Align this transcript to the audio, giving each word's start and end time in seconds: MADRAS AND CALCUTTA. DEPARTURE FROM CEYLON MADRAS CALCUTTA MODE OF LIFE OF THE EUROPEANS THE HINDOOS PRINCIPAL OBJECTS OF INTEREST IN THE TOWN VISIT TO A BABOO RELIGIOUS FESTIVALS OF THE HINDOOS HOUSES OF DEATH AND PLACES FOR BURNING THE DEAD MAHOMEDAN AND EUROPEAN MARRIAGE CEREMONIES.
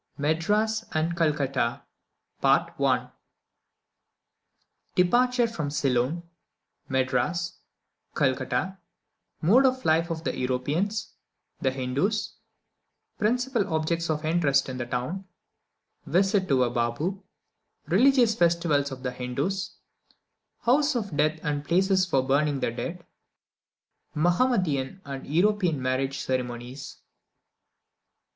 MADRAS 0.17 0.83
AND 0.93 1.15
CALCUTTA. 1.15 1.83
DEPARTURE 4.95 5.45
FROM 5.47 5.69
CEYLON 5.69 6.23
MADRAS 6.89 7.59
CALCUTTA 8.15 8.79
MODE 9.43 9.65
OF 9.67 9.85
LIFE 9.85 10.09
OF 10.09 10.23
THE 10.23 10.35
EUROPEANS 10.35 11.13
THE 11.61 11.69
HINDOOS 11.69 12.33
PRINCIPAL 13.19 13.71
OBJECTS 13.75 14.09
OF 14.09 14.25
INTEREST 14.25 14.69
IN 14.69 14.79
THE 14.79 14.87
TOWN 14.87 15.23
VISIT 16.07 16.47
TO 16.47 16.63
A 16.63 16.71
BABOO 16.71 17.21
RELIGIOUS 17.87 18.33
FESTIVALS 18.33 18.91
OF 18.91 19.03
THE 19.03 19.11
HINDOOS 19.11 19.75
HOUSES 20.61 20.95
OF 20.95 21.15
DEATH 21.15 21.39
AND 21.43 21.63
PLACES 21.63 22.07
FOR 22.07 22.23
BURNING 22.25 22.59
THE 22.61 22.71
DEAD 22.71 23.05
MAHOMEDAN 24.15 25.01
AND 25.05 25.27
EUROPEAN 25.27 25.79
MARRIAGE 25.79 26.17
CEREMONIES. 26.21 26.97